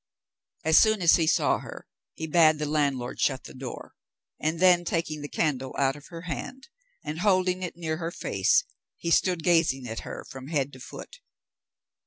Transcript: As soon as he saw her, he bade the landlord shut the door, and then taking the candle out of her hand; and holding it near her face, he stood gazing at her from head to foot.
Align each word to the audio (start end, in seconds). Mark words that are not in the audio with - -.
As 0.63 0.79
soon 0.79 0.99
as 1.03 1.17
he 1.17 1.27
saw 1.27 1.59
her, 1.59 1.85
he 2.15 2.25
bade 2.25 2.57
the 2.57 2.65
landlord 2.65 3.19
shut 3.21 3.43
the 3.43 3.53
door, 3.53 3.93
and 4.39 4.59
then 4.59 4.83
taking 4.83 5.21
the 5.21 5.29
candle 5.29 5.75
out 5.77 5.95
of 5.95 6.07
her 6.07 6.21
hand; 6.21 6.69
and 7.05 7.19
holding 7.19 7.61
it 7.61 7.77
near 7.77 7.97
her 7.97 8.09
face, 8.09 8.63
he 8.97 9.11
stood 9.11 9.43
gazing 9.43 9.85
at 9.87 9.99
her 9.99 10.25
from 10.27 10.47
head 10.47 10.73
to 10.73 10.79
foot. 10.79 11.19